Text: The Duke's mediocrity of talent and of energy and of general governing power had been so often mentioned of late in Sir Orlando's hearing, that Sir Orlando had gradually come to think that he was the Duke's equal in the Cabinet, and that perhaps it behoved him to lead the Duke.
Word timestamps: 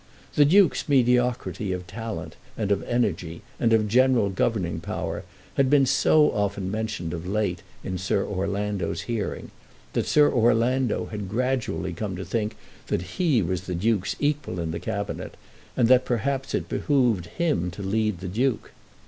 The 0.33 0.45
Duke's 0.45 0.89
mediocrity 0.89 1.71
of 1.71 1.85
talent 1.85 2.35
and 2.57 2.71
of 2.71 2.81
energy 2.85 3.43
and 3.59 3.71
of 3.71 3.87
general 3.87 4.31
governing 4.31 4.79
power 4.79 5.23
had 5.57 5.69
been 5.69 5.85
so 5.85 6.31
often 6.31 6.71
mentioned 6.71 7.13
of 7.13 7.27
late 7.27 7.61
in 7.83 7.99
Sir 7.99 8.25
Orlando's 8.25 9.01
hearing, 9.01 9.51
that 9.93 10.07
Sir 10.07 10.27
Orlando 10.31 11.05
had 11.11 11.29
gradually 11.29 11.93
come 11.93 12.15
to 12.15 12.25
think 12.25 12.55
that 12.87 13.19
he 13.21 13.43
was 13.43 13.67
the 13.67 13.75
Duke's 13.75 14.15
equal 14.19 14.59
in 14.59 14.71
the 14.71 14.79
Cabinet, 14.79 15.37
and 15.77 15.87
that 15.87 16.03
perhaps 16.03 16.55
it 16.55 16.67
behoved 16.67 17.27
him 17.37 17.69
to 17.69 17.83
lead 17.83 18.21
the 18.21 18.27
Duke. 18.27 18.71